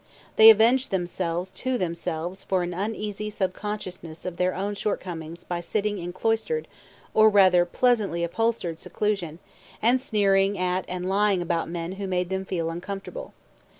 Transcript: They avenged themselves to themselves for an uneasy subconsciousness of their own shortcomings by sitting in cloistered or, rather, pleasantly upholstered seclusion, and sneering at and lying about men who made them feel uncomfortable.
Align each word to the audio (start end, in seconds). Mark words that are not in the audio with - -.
They 0.35 0.49
avenged 0.49 0.89
themselves 0.89 1.51
to 1.51 1.77
themselves 1.77 2.43
for 2.43 2.63
an 2.63 2.73
uneasy 2.73 3.29
subconsciousness 3.29 4.25
of 4.25 4.37
their 4.37 4.55
own 4.55 4.73
shortcomings 4.73 5.43
by 5.43 5.59
sitting 5.59 5.99
in 5.99 6.11
cloistered 6.11 6.67
or, 7.13 7.29
rather, 7.29 7.65
pleasantly 7.65 8.23
upholstered 8.23 8.79
seclusion, 8.79 9.37
and 9.79 10.01
sneering 10.01 10.57
at 10.57 10.85
and 10.87 11.07
lying 11.07 11.43
about 11.43 11.69
men 11.69 11.91
who 11.91 12.07
made 12.07 12.29
them 12.29 12.45
feel 12.45 12.71
uncomfortable. 12.71 13.35